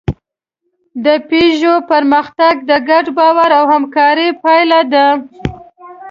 د 1.05 1.07
پيژو 1.29 1.73
پرمختګ 1.91 2.53
د 2.69 2.71
ګډ 2.89 3.05
باور 3.17 3.49
او 3.59 3.65
همکارۍ 3.73 4.29
پایله 4.43 4.81
ده. 4.93 5.07